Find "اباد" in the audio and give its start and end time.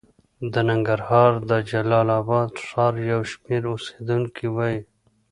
2.19-2.51